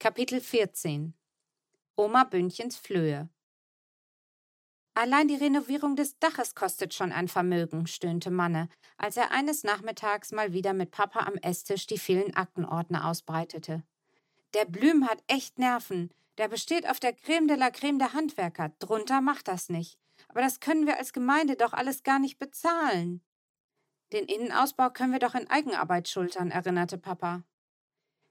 [0.00, 1.14] Kapitel 14
[1.96, 3.30] Oma Bündchens Flöhe
[4.92, 8.68] Allein die Renovierung des Daches kostet schon ein Vermögen, stöhnte Manne,
[8.98, 13.82] als er eines Nachmittags mal wieder mit Papa am Esstisch die vielen Aktenordner ausbreitete.
[14.52, 16.10] Der Blüm hat echt Nerven.
[16.36, 18.72] Der besteht auf der Creme de la Creme der Handwerker.
[18.80, 19.98] Drunter macht das nicht.
[20.28, 23.22] Aber das können wir als Gemeinde doch alles gar nicht bezahlen.
[24.12, 27.42] Den Innenausbau können wir doch in Eigenarbeit schultern, erinnerte Papa.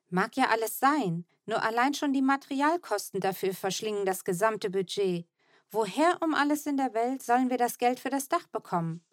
[0.09, 5.27] Mag ja alles sein, nur allein schon die Materialkosten dafür verschlingen das gesamte Budget.
[5.71, 9.03] Woher um alles in der Welt sollen wir das Geld für das Dach bekommen?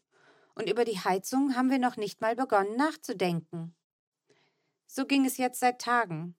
[0.54, 3.74] Und über die Heizung haben wir noch nicht mal begonnen nachzudenken.
[4.86, 6.36] So ging es jetzt seit Tagen.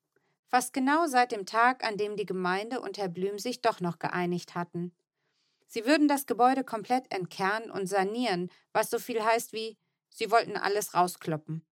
[0.48, 4.00] Fast genau seit dem Tag, an dem die Gemeinde und Herr Blüm sich doch noch
[4.00, 4.94] geeinigt hatten.
[5.68, 9.78] Sie würden das Gebäude komplett entkernen und sanieren, was so viel heißt wie,
[10.10, 11.66] sie wollten alles rauskloppen.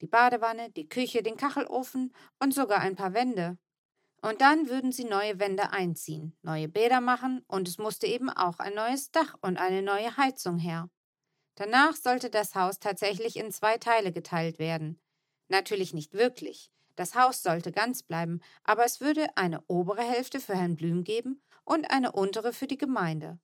[0.00, 3.58] Die Badewanne, die Küche, den Kachelofen und sogar ein paar Wände.
[4.22, 8.58] Und dann würden sie neue Wände einziehen, neue Bäder machen und es musste eben auch
[8.58, 10.88] ein neues Dach und eine neue Heizung her.
[11.56, 14.98] Danach sollte das Haus tatsächlich in zwei Teile geteilt werden.
[15.48, 16.72] Natürlich nicht wirklich.
[16.96, 21.42] Das Haus sollte ganz bleiben, aber es würde eine obere Hälfte für Herrn Blüm geben
[21.64, 23.38] und eine untere für die Gemeinde.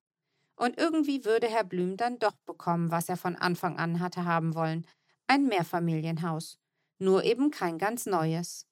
[0.56, 4.54] Und irgendwie würde Herr Blüm dann doch bekommen, was er von Anfang an hatte haben
[4.54, 4.86] wollen,
[5.30, 6.58] ein Mehrfamilienhaus,
[6.98, 8.66] nur eben kein ganz neues.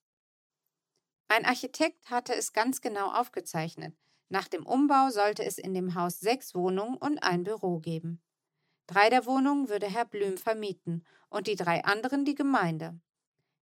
[1.28, 3.94] Ein Architekt hatte es ganz genau aufgezeichnet.
[4.28, 8.20] Nach dem Umbau sollte es in dem Haus sechs Wohnungen und ein Büro geben.
[8.88, 12.98] Drei der Wohnungen würde Herr Blüm vermieten und die drei anderen die Gemeinde.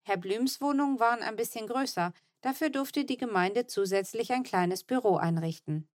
[0.05, 5.17] Herr Blüms Wohnungen waren ein bisschen größer, dafür durfte die Gemeinde zusätzlich ein kleines Büro
[5.17, 5.87] einrichten.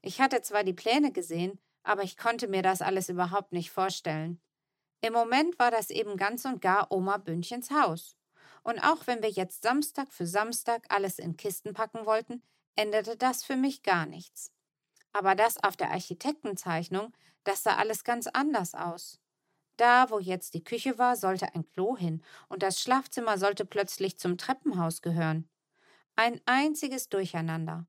[0.00, 4.40] Ich hatte zwar die Pläne gesehen, aber ich konnte mir das alles überhaupt nicht vorstellen.
[5.00, 8.16] Im Moment war das eben ganz und gar Oma Bündchens Haus.
[8.62, 12.42] Und auch wenn wir jetzt Samstag für Samstag alles in Kisten packen wollten,
[12.76, 14.52] änderte das für mich gar nichts.
[15.12, 17.12] Aber das auf der Architektenzeichnung,
[17.44, 19.20] das sah alles ganz anders aus.
[19.76, 24.18] Da, wo jetzt die Küche war, sollte ein Klo hin, und das Schlafzimmer sollte plötzlich
[24.18, 25.48] zum Treppenhaus gehören.
[26.16, 27.86] Ein einziges Durcheinander.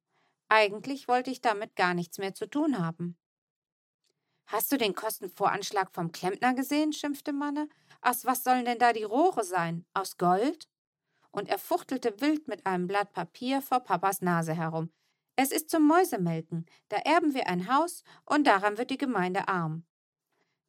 [0.50, 3.18] Eigentlich wollte ich damit gar nichts mehr zu tun haben.
[4.52, 6.92] Hast du den Kostenvoranschlag vom Klempner gesehen?
[6.92, 7.70] schimpfte Manne.
[8.02, 9.86] Aus was sollen denn da die Rohre sein?
[9.94, 10.68] Aus Gold?
[11.30, 14.90] Und er fuchtelte wild mit einem Blatt Papier vor Papas Nase herum.
[15.36, 16.66] Es ist zum Mäusemelken.
[16.88, 19.86] Da erben wir ein Haus und daran wird die Gemeinde arm.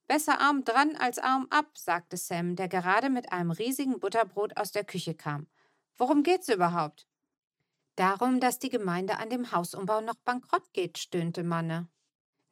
[0.07, 4.73] Besser arm dran als arm ab, sagte Sam, der gerade mit einem riesigen Butterbrot aus
[4.73, 5.47] der Küche kam.
[5.97, 7.09] Worum geht's überhaupt?
[7.97, 11.89] Darum, dass die Gemeinde an dem Hausumbau noch bankrott geht, stöhnte Manne.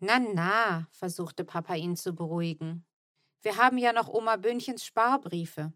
[0.01, 2.87] Na, na, versuchte Papa ihn zu beruhigen.
[3.43, 5.73] Wir haben ja noch Oma Böhnchens Sparbriefe.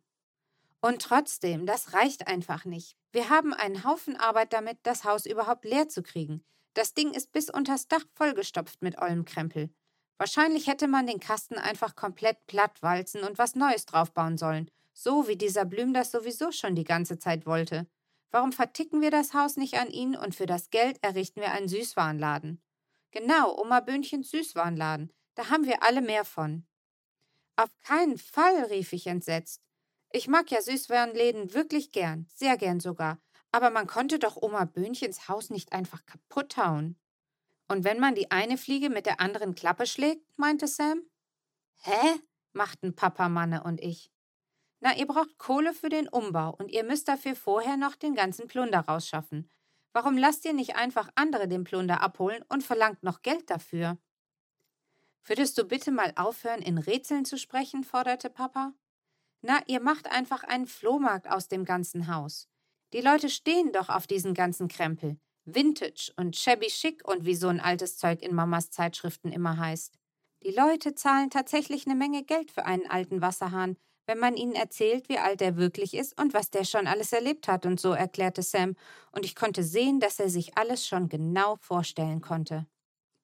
[0.81, 2.97] Und trotzdem, das reicht einfach nicht.
[3.11, 6.44] Wir haben einen Haufen Arbeit damit, das Haus überhaupt leer zu kriegen.
[6.75, 9.71] Das Ding ist bis unters Dach vollgestopft mit ollem Krempel.
[10.19, 15.27] Wahrscheinlich hätte man den Kasten einfach komplett platt walzen und was Neues draufbauen sollen, so
[15.27, 17.88] wie dieser Blüm das sowieso schon die ganze Zeit wollte.
[18.31, 21.69] Warum verticken wir das Haus nicht an ihn und für das Geld errichten wir einen
[21.69, 22.62] Süßwarenladen?
[23.12, 25.12] Genau, Oma Böhnchens Süßwarenladen.
[25.34, 26.67] Da haben wir alle mehr von.
[27.56, 29.62] Auf keinen Fall, rief ich entsetzt.
[30.11, 33.19] Ich mag ja Süßwarenläden wirklich gern, sehr gern sogar,
[33.50, 36.99] aber man konnte doch Oma Böhnchens Haus nicht einfach kaputt hauen.
[37.69, 41.03] Und wenn man die eine Fliege mit der anderen Klappe schlägt, meinte Sam.
[41.77, 42.21] Hä?
[42.53, 44.11] machten Papa Manne und ich.
[44.81, 48.49] Na, ihr braucht Kohle für den Umbau und ihr müsst dafür vorher noch den ganzen
[48.49, 49.50] Plunder rausschaffen.
[49.93, 53.99] Warum lasst ihr nicht einfach andere den Plunder abholen und verlangt noch Geld dafür?
[55.25, 57.85] Würdest du bitte mal aufhören, in Rätseln zu sprechen?
[57.85, 58.73] forderte Papa.
[59.43, 62.49] Na, ihr macht einfach einen Flohmarkt aus dem ganzen Haus.
[62.93, 65.19] Die Leute stehen doch auf diesen ganzen Krempel.
[65.45, 69.99] Vintage und shabby chic und wie so ein altes Zeug in Mamas Zeitschriften immer heißt.
[70.45, 73.77] Die Leute zahlen tatsächlich eine Menge Geld für einen alten Wasserhahn,
[74.07, 77.49] wenn man ihnen erzählt, wie alt er wirklich ist und was der schon alles erlebt
[77.49, 78.77] hat und so, erklärte Sam,
[79.13, 82.67] und ich konnte sehen, dass er sich alles schon genau vorstellen konnte.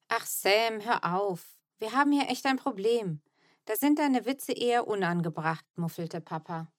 [0.09, 1.59] Ach, Sam, hör auf.
[1.79, 3.21] Wir haben hier echt ein Problem.
[3.67, 6.73] Da sind deine Witze eher unangebracht, muffelte Papa.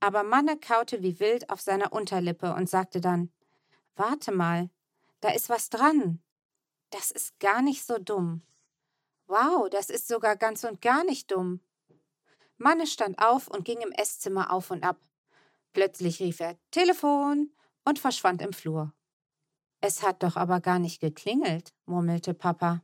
[0.00, 3.32] Aber Manne kaute wie wild auf seiner Unterlippe und sagte dann:
[3.96, 4.70] Warte mal,
[5.20, 6.22] da ist was dran.
[6.90, 8.42] Das ist gar nicht so dumm.
[9.26, 11.60] Wow, das ist sogar ganz und gar nicht dumm.
[12.58, 15.00] Manne stand auf und ging im Esszimmer auf und ab.
[15.72, 17.52] Plötzlich rief er Telefon
[17.84, 18.92] und verschwand im Flur.
[19.80, 22.82] Es hat doch aber gar nicht geklingelt, murmelte Papa.